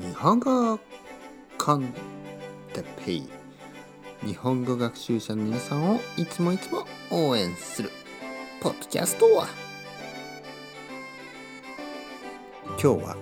[0.00, 0.80] 日本語
[1.56, 1.94] コン
[2.72, 3.28] テペイ
[4.24, 7.90] 日本語学習者の皆さんをいつもいつも応援する
[8.60, 9.46] ポッドキャストは。
[12.70, 13.16] 今日は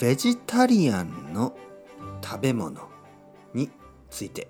[0.00, 1.56] ベジタリアンの
[2.20, 2.88] 食べ物
[3.54, 3.70] に
[4.10, 4.48] ついて。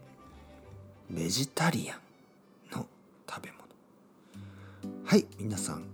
[1.10, 2.86] ベジタリアンの
[3.28, 5.04] 食べ物。
[5.04, 5.84] はい皆さん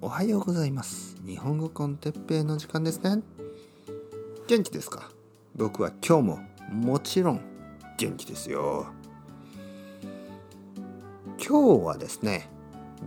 [0.00, 1.16] おはようございます。
[1.24, 3.22] 日本語コンテッペイの時間ですね。
[4.48, 5.10] 元気ですか？
[5.54, 6.38] 僕は今日も
[6.72, 7.40] もちろん
[7.98, 8.86] 元気ですよ。
[11.36, 12.48] 今日はですね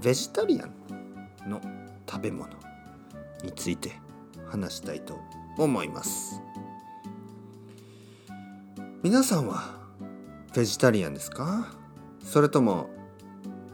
[0.03, 1.59] ベジタリアンの
[2.07, 2.47] 食べ物
[3.43, 3.93] について
[4.51, 5.17] 話したいと
[5.57, 6.39] 思います。
[9.01, 9.63] 皆さんは
[10.53, 11.73] ベジタリアンですか？
[12.23, 12.87] それとも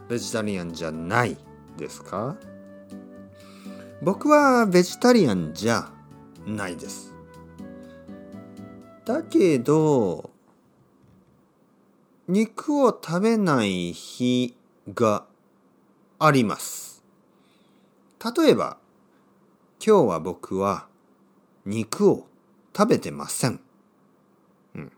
[0.08, 1.36] ベジタリアンじゃない
[1.76, 2.34] ですか？
[4.00, 5.90] 僕はベジタリアンじゃ
[6.46, 7.14] ないです。
[9.08, 10.28] だけど
[12.28, 14.54] 肉を食べない日
[14.92, 15.24] が
[16.18, 17.02] あります
[18.22, 18.76] 例えば
[19.82, 20.88] 今日は僕は
[21.64, 22.26] 肉を
[22.76, 23.60] 食べてません、
[24.74, 24.92] うん、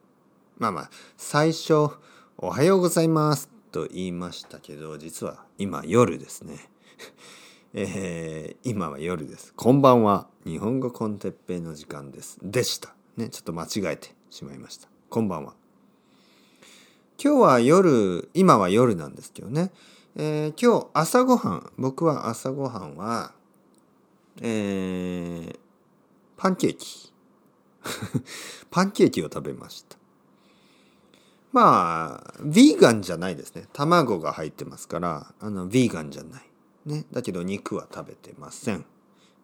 [0.59, 1.91] まあまあ最初
[2.37, 6.69] 「おはようございます」と言いましたけど実は今夜ですね
[7.75, 9.55] えー、今は夜です。
[9.55, 10.27] こんばんは。
[10.45, 12.37] 日本語コンテッペイの時間です。
[12.43, 12.97] でした。
[13.17, 14.89] ね、ちょっと間違えてしまいました。
[15.09, 15.55] こんばんは。
[17.23, 19.71] 今日は夜、今は夜なんですけどね。
[20.17, 23.33] えー、今日朝ごはん、僕は朝ごはんは、
[24.41, 25.59] えー、
[26.37, 27.13] パンケーキ。
[28.71, 29.97] パンケーキを食べました。
[31.53, 33.67] まあ、ヴィーガンじゃないですね。
[33.73, 36.51] 卵が入ってますから、あの、ヴィーガンじゃない。
[36.87, 38.85] ね、だけど肉は食べてません、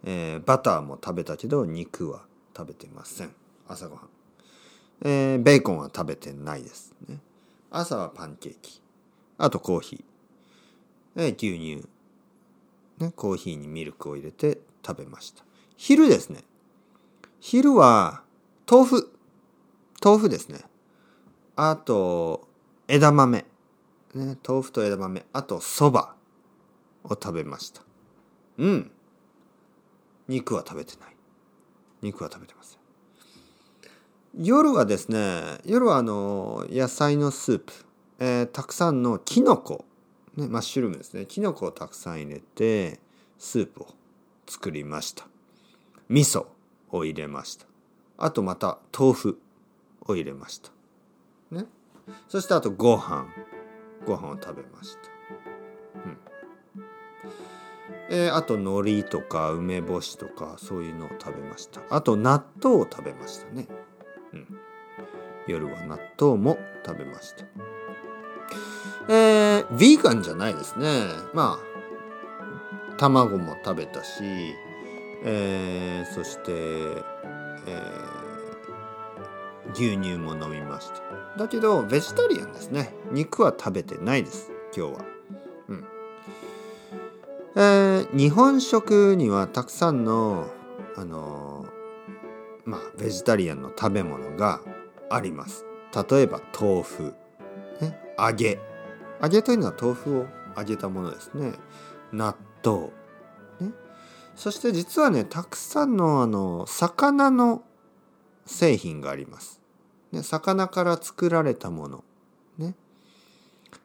[0.05, 2.23] えー、バターも食べたけど肉は
[2.57, 3.35] 食べてません
[3.69, 4.09] 朝ごはん、
[5.03, 7.19] えー、ベーコンは食べてないです、ね、
[7.71, 8.81] 朝はパンケーキ。
[9.39, 11.89] あとコーヒー、えー、牛乳、
[12.99, 15.45] ね、コーヒーにミルクを入れて食べました。
[15.77, 16.45] 昼ですね。
[17.41, 18.23] 昼は
[18.71, 19.13] 豆腐。
[20.03, 20.61] 豆腐ですね。
[21.55, 22.49] あと
[22.89, 23.45] 枝豆、
[24.15, 25.25] ね、豆腐と枝豆。
[25.33, 26.15] あとそば
[27.05, 27.83] を食べました。
[28.59, 28.91] うん。
[30.29, 31.17] 肉は食べてない。
[32.03, 32.76] 肉は食べてません。
[34.39, 37.73] 夜はですね夜はあの野菜のスープ、
[38.19, 39.85] えー、たくさんのきのこ、
[40.37, 41.25] ね、マッシュルームですね。
[41.27, 43.01] きのこをたくさん入れて
[43.39, 43.89] スープを
[44.47, 45.27] 作りました。
[46.09, 46.47] 味噌
[46.91, 47.67] を入れました。
[48.19, 49.41] あとまた豆腐
[50.03, 50.71] を入れました。
[51.51, 51.65] ね。
[52.29, 53.27] そしてあとご飯。
[54.07, 55.17] ご飯を食べました。
[58.09, 61.81] えー、あと海苔とか梅干しとかそういうのを食べました。
[61.91, 63.67] あと納豆を食べましたね、
[65.47, 67.45] 夜は納豆も食べました。
[69.09, 70.87] えー、ヴィーガンじゃないですね。
[71.33, 74.55] まあ卵も食べたし、
[75.25, 81.39] えー、そして、えー、牛乳も飲みました。
[81.39, 82.95] だけどベジタリアンですね。
[83.13, 85.05] 肉は食べてないです今日は。
[85.69, 85.85] うん。
[87.57, 90.47] えー、日本食にはたくさんの
[90.99, 91.56] あの、
[92.67, 94.61] まあベジタリアンの食べ物が
[95.09, 95.65] あります。
[96.11, 97.15] 例えば豆腐、
[97.81, 98.59] ね、揚げ。
[99.23, 100.27] 揚げというのは豆腐を
[100.59, 101.53] 揚げたものですね。
[102.13, 102.89] 納豆、
[103.61, 103.73] ね、
[104.35, 107.63] そして実はねたくさんのあの魚の
[108.45, 109.61] 製品があります、
[110.13, 112.05] ね、魚から作られたもの。
[112.59, 112.75] ね。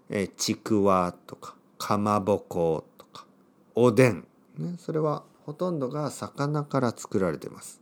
[0.10, 3.26] えちくわとかかまぼことか
[3.76, 4.28] おでん、
[4.58, 7.82] ね、それはほとんどが魚から作られてます。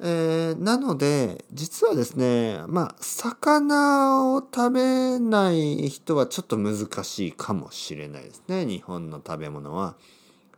[0.00, 8.64] えー、なので実はですねまあ魚を食べない人はちょっと難しいかもしれないですね。
[8.64, 9.96] 日本の食べ物は。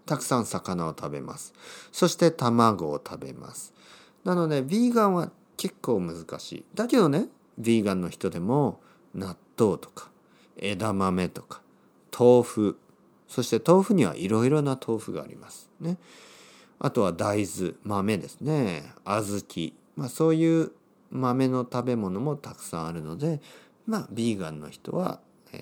[0.07, 1.55] たくさん魚を食べます。
[1.93, 3.73] そして卵を食べます。
[4.25, 6.65] なのでヴィーガンは結構難しい。
[6.75, 7.29] だけどね
[7.61, 8.81] ヴィーガンの人でも
[9.15, 10.11] 納豆とか
[10.57, 11.63] 枝豆とか
[12.17, 12.79] 豆腐。
[13.29, 15.71] そして豆腐にはいろいろな豆腐があります。
[15.81, 15.97] ね。
[16.81, 18.93] あとは大豆豆ですね。
[19.05, 20.73] 小豆、まあ、そういう
[21.11, 23.41] 豆の食べ物もたくさんあるので
[23.87, 25.21] まあビーガンの人は、
[25.53, 25.59] え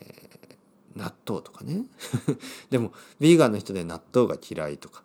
[0.94, 1.84] ー、納豆とかね。
[2.70, 5.02] でもビーガンの人で納豆が嫌いとか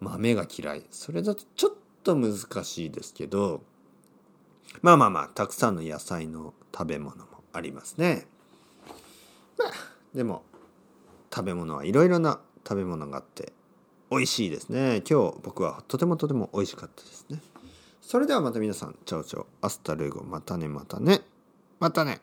[0.00, 0.84] 豆が嫌い。
[0.90, 1.72] それだとちょっ
[2.02, 3.62] と難しいですけど
[4.80, 8.26] まあまあまあたくさんの野菜の食べ物もありますね。
[9.56, 9.72] まあ
[10.12, 10.42] でも
[11.32, 13.52] 食べ物はいろいろな食べ物があって
[14.12, 15.02] 美味しいですね。
[15.08, 17.40] 今日僕はとてもとても美味しかったですね。
[18.02, 20.22] それではまた皆さん chao chao。Hasta luego。
[20.22, 21.22] またねまたね。
[21.80, 22.20] またね。